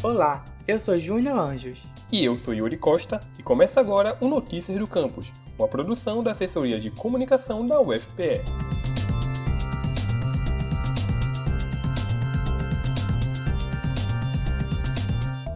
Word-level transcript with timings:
Olá, 0.00 0.44
eu 0.68 0.78
sou 0.78 0.96
Júnior 0.96 1.36
Anjos. 1.36 1.82
E 2.12 2.24
eu 2.24 2.36
sou 2.36 2.54
Yuri 2.54 2.76
Costa 2.76 3.18
e 3.36 3.42
começa 3.42 3.80
agora 3.80 4.16
o 4.20 4.28
Notícias 4.28 4.78
do 4.78 4.86
Campus, 4.86 5.32
uma 5.58 5.66
produção 5.66 6.22
da 6.22 6.30
Assessoria 6.30 6.78
de 6.78 6.88
Comunicação 6.88 7.66
da 7.66 7.80
UFPE. 7.80 8.40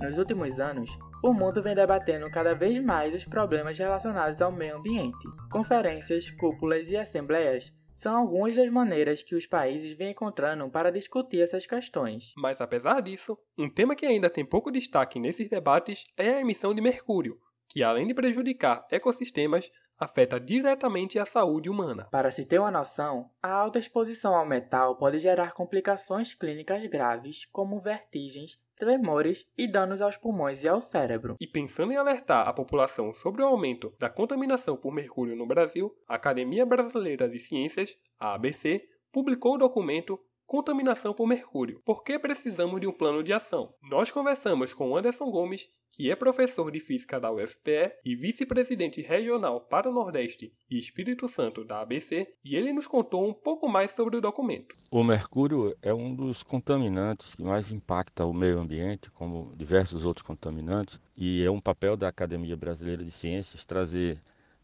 Nos 0.00 0.16
últimos 0.16 0.58
anos, 0.58 0.90
o 1.22 1.34
mundo 1.34 1.62
vem 1.62 1.74
debatendo 1.74 2.30
cada 2.30 2.54
vez 2.54 2.82
mais 2.82 3.12
os 3.12 3.26
problemas 3.26 3.76
relacionados 3.76 4.40
ao 4.40 4.50
meio 4.50 4.78
ambiente. 4.78 5.28
Conferências, 5.52 6.30
cúpulas 6.30 6.90
e 6.90 6.96
assembleias 6.96 7.70
são 8.00 8.16
algumas 8.16 8.56
das 8.56 8.70
maneiras 8.70 9.22
que 9.22 9.34
os 9.34 9.46
países 9.46 9.92
vêm 9.92 10.12
encontrando 10.12 10.66
para 10.70 10.90
discutir 10.90 11.42
essas 11.42 11.66
questões. 11.66 12.32
Mas 12.34 12.58
apesar 12.58 13.02
disso, 13.02 13.36
um 13.58 13.68
tema 13.68 13.94
que 13.94 14.06
ainda 14.06 14.30
tem 14.30 14.42
pouco 14.42 14.70
destaque 14.70 15.20
nesses 15.20 15.50
debates 15.50 16.06
é 16.16 16.30
a 16.30 16.40
emissão 16.40 16.74
de 16.74 16.80
mercúrio, 16.80 17.38
que 17.68 17.82
além 17.82 18.06
de 18.06 18.14
prejudicar 18.14 18.86
ecossistemas, 18.90 19.70
afeta 20.00 20.40
diretamente 20.40 21.18
a 21.18 21.26
saúde 21.26 21.68
humana. 21.68 22.08
Para 22.10 22.30
se 22.30 22.46
ter 22.46 22.58
uma 22.58 22.70
noção, 22.70 23.30
a 23.42 23.52
alta 23.52 23.78
exposição 23.78 24.34
ao 24.34 24.46
metal 24.46 24.96
pode 24.96 25.18
gerar 25.18 25.52
complicações 25.52 26.34
clínicas 26.34 26.84
graves, 26.86 27.44
como 27.44 27.78
vertigens, 27.78 28.58
tremores 28.76 29.46
e 29.58 29.68
danos 29.68 30.00
aos 30.00 30.16
pulmões 30.16 30.64
e 30.64 30.68
ao 30.68 30.80
cérebro. 30.80 31.36
E 31.38 31.46
pensando 31.46 31.92
em 31.92 31.96
alertar 31.96 32.48
a 32.48 32.52
população 32.52 33.12
sobre 33.12 33.42
o 33.42 33.46
aumento 33.46 33.92
da 33.98 34.08
contaminação 34.08 34.74
por 34.74 34.90
mercúrio 34.90 35.36
no 35.36 35.46
Brasil, 35.46 35.94
a 36.08 36.14
Academia 36.14 36.64
Brasileira 36.64 37.28
de 37.28 37.38
Ciências, 37.38 37.98
a 38.18 38.34
ABC, 38.34 38.88
publicou 39.12 39.56
o 39.56 39.58
documento 39.58 40.18
Contaminação 40.50 41.14
por 41.14 41.28
mercúrio. 41.28 41.80
Por 41.84 42.02
que 42.02 42.18
precisamos 42.18 42.80
de 42.80 42.86
um 42.88 42.92
plano 42.92 43.22
de 43.22 43.32
ação? 43.32 43.72
Nós 43.88 44.10
conversamos 44.10 44.74
com 44.74 44.96
Anderson 44.96 45.30
Gomes, 45.30 45.68
que 45.92 46.10
é 46.10 46.16
professor 46.16 46.72
de 46.72 46.80
física 46.80 47.20
da 47.20 47.30
UFPE 47.30 47.92
e 48.04 48.16
vice-presidente 48.16 49.00
regional 49.00 49.60
para 49.60 49.88
o 49.88 49.92
Nordeste 49.92 50.52
e 50.68 50.76
Espírito 50.76 51.28
Santo 51.28 51.64
da 51.64 51.80
ABC, 51.80 52.26
e 52.44 52.56
ele 52.56 52.72
nos 52.72 52.88
contou 52.88 53.24
um 53.28 53.32
pouco 53.32 53.68
mais 53.68 53.92
sobre 53.92 54.16
o 54.16 54.20
documento. 54.20 54.74
O 54.90 55.04
mercúrio 55.04 55.72
é 55.80 55.94
um 55.94 56.12
dos 56.12 56.42
contaminantes 56.42 57.36
que 57.36 57.44
mais 57.44 57.70
impacta 57.70 58.24
o 58.24 58.34
meio 58.34 58.58
ambiente, 58.58 59.08
como 59.12 59.54
diversos 59.54 60.04
outros 60.04 60.26
contaminantes, 60.26 60.98
e 61.16 61.44
é 61.44 61.50
um 61.50 61.60
papel 61.60 61.96
da 61.96 62.08
Academia 62.08 62.56
Brasileira 62.56 63.04
de 63.04 63.12
Ciências 63.12 63.64
trazer 63.64 64.18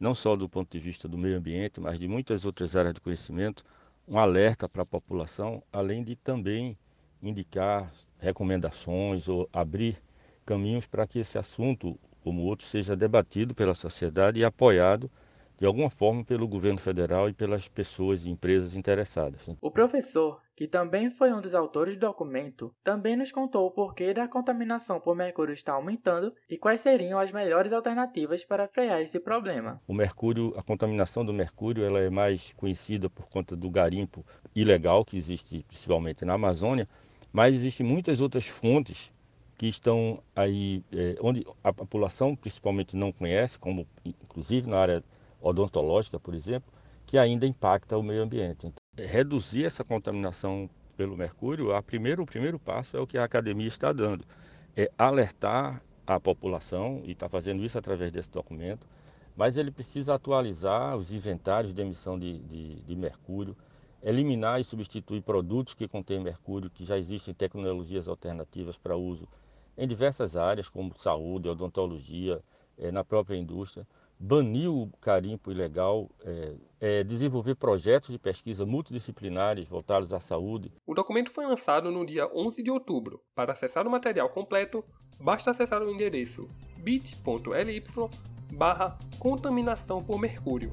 não 0.00 0.14
só 0.14 0.36
do 0.36 0.48
ponto 0.48 0.70
de 0.70 0.78
vista 0.78 1.08
do 1.08 1.18
meio 1.18 1.36
ambiente, 1.36 1.80
mas 1.80 1.98
de 1.98 2.06
muitas 2.06 2.44
outras 2.44 2.76
áreas 2.76 2.94
de 2.94 3.00
conhecimento, 3.00 3.64
um 4.08 4.18
alerta 4.18 4.68
para 4.68 4.82
a 4.82 4.86
população, 4.86 5.62
além 5.72 6.02
de 6.02 6.16
também 6.16 6.76
indicar 7.22 7.92
recomendações 8.18 9.28
ou 9.28 9.48
abrir 9.52 10.02
caminhos 10.46 10.86
para 10.86 11.06
que 11.06 11.18
esse 11.18 11.36
assunto, 11.36 11.98
como 12.22 12.42
outro, 12.42 12.66
seja 12.66 12.96
debatido 12.96 13.54
pela 13.54 13.74
sociedade 13.74 14.40
e 14.40 14.44
apoiado 14.44 15.10
de 15.58 15.66
alguma 15.66 15.90
forma 15.90 16.24
pelo 16.24 16.46
governo 16.46 16.78
federal 16.78 17.28
e 17.28 17.32
pelas 17.32 17.66
pessoas 17.66 18.24
e 18.24 18.30
empresas 18.30 18.74
interessadas. 18.74 19.40
O 19.60 19.70
professor, 19.70 20.40
que 20.54 20.68
também 20.68 21.10
foi 21.10 21.32
um 21.32 21.40
dos 21.40 21.54
autores 21.54 21.96
do 21.96 22.06
documento, 22.06 22.72
também 22.82 23.16
nos 23.16 23.32
contou 23.32 23.66
o 23.66 23.70
porquê 23.70 24.14
da 24.14 24.28
contaminação 24.28 25.00
por 25.00 25.16
mercúrio 25.16 25.52
está 25.52 25.72
aumentando 25.72 26.32
e 26.48 26.56
quais 26.56 26.80
seriam 26.80 27.18
as 27.18 27.32
melhores 27.32 27.72
alternativas 27.72 28.44
para 28.44 28.68
frear 28.68 29.00
esse 29.00 29.18
problema. 29.18 29.80
O 29.86 29.92
mercúrio, 29.92 30.54
a 30.56 30.62
contaminação 30.62 31.24
do 31.24 31.32
mercúrio, 31.32 31.84
ela 31.84 31.98
é 31.98 32.08
mais 32.08 32.52
conhecida 32.56 33.10
por 33.10 33.28
conta 33.28 33.56
do 33.56 33.68
garimpo 33.68 34.24
ilegal 34.54 35.04
que 35.04 35.16
existe 35.16 35.64
principalmente 35.66 36.24
na 36.24 36.34
Amazônia, 36.34 36.88
mas 37.32 37.54
existem 37.54 37.84
muitas 37.84 38.20
outras 38.20 38.46
fontes 38.46 39.10
que 39.56 39.66
estão 39.66 40.22
aí 40.36 40.84
é, 40.92 41.16
onde 41.20 41.44
a 41.64 41.72
população 41.72 42.36
principalmente 42.36 42.96
não 42.96 43.10
conhece, 43.10 43.58
como 43.58 43.84
inclusive 44.04 44.70
na 44.70 44.78
área 44.78 45.04
odontológica, 45.40 46.18
por 46.18 46.34
exemplo, 46.34 46.72
que 47.06 47.16
ainda 47.16 47.46
impacta 47.46 47.96
o 47.96 48.02
meio 48.02 48.22
ambiente. 48.22 48.66
Então, 48.66 49.06
reduzir 49.06 49.64
essa 49.64 49.84
contaminação 49.84 50.68
pelo 50.96 51.16
mercúrio, 51.16 51.74
a 51.74 51.82
primeiro, 51.82 52.22
o 52.22 52.26
primeiro 52.26 52.58
passo 52.58 52.96
é 52.96 53.00
o 53.00 53.06
que 53.06 53.16
a 53.16 53.24
academia 53.24 53.68
está 53.68 53.92
dando, 53.92 54.24
é 54.76 54.90
alertar 54.98 55.82
a 56.06 56.18
população, 56.18 57.02
e 57.04 57.12
está 57.12 57.28
fazendo 57.28 57.64
isso 57.64 57.78
através 57.78 58.10
desse 58.10 58.30
documento, 58.30 58.86
mas 59.36 59.56
ele 59.56 59.70
precisa 59.70 60.14
atualizar 60.14 60.96
os 60.96 61.12
inventários 61.12 61.72
de 61.72 61.80
emissão 61.80 62.18
de, 62.18 62.38
de, 62.40 62.74
de 62.80 62.96
mercúrio, 62.96 63.56
eliminar 64.02 64.60
e 64.60 64.64
substituir 64.64 65.22
produtos 65.22 65.74
que 65.74 65.86
contêm 65.86 66.20
mercúrio, 66.20 66.70
que 66.70 66.84
já 66.84 66.98
existem 66.98 67.32
tecnologias 67.32 68.08
alternativas 68.08 68.76
para 68.76 68.96
uso 68.96 69.28
em 69.76 69.86
diversas 69.86 70.36
áreas, 70.36 70.68
como 70.68 70.96
saúde, 70.96 71.48
odontologia, 71.48 72.40
é, 72.76 72.90
na 72.90 73.04
própria 73.04 73.36
indústria 73.36 73.86
banir 74.18 74.70
o 74.70 74.90
carimpo 75.00 75.50
ilegal, 75.50 76.10
é, 76.24 76.54
é, 76.80 77.04
desenvolver 77.04 77.54
projetos 77.54 78.10
de 78.10 78.18
pesquisa 78.18 78.66
multidisciplinares 78.66 79.68
voltados 79.68 80.12
à 80.12 80.20
saúde. 80.20 80.72
O 80.86 80.94
documento 80.94 81.30
foi 81.30 81.46
lançado 81.46 81.90
no 81.90 82.04
dia 82.04 82.28
11 82.34 82.62
de 82.62 82.70
outubro. 82.70 83.20
Para 83.34 83.52
acessar 83.52 83.86
o 83.86 83.90
material 83.90 84.28
completo, 84.30 84.84
basta 85.20 85.50
acessar 85.50 85.82
o 85.82 85.90
endereço 85.90 86.48
bit.ly 86.78 87.82
barra 88.52 88.96
contaminação 89.18 90.02
por 90.02 90.20
mercúrio. 90.20 90.72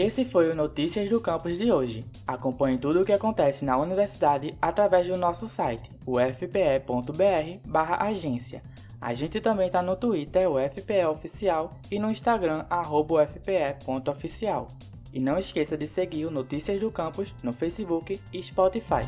Esse 0.00 0.24
foi 0.24 0.50
o 0.50 0.54
Notícias 0.54 1.10
do 1.10 1.20
Campus 1.20 1.58
de 1.58 1.70
hoje. 1.70 2.06
Acompanhe 2.26 2.78
tudo 2.78 3.02
o 3.02 3.04
que 3.04 3.12
acontece 3.12 3.66
na 3.66 3.76
universidade 3.76 4.54
através 4.58 5.06
do 5.06 5.14
nosso 5.14 5.46
site, 5.46 5.90
ufpe.br/agência. 6.06 8.62
A 8.98 9.12
gente 9.12 9.42
também 9.42 9.66
está 9.66 9.82
no 9.82 9.96
Twitter, 9.96 10.50
UFPE 10.50 11.04
Oficial, 11.04 11.74
e 11.90 11.98
no 11.98 12.10
Instagram, 12.10 12.64
ufpe.oficial. 12.90 14.68
E 15.12 15.20
não 15.20 15.38
esqueça 15.38 15.76
de 15.76 15.86
seguir 15.86 16.24
o 16.24 16.30
Notícias 16.30 16.80
do 16.80 16.90
Campus 16.90 17.34
no 17.42 17.52
Facebook 17.52 18.18
e 18.32 18.42
Spotify. 18.42 19.02